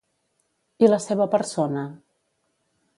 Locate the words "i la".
0.87-0.99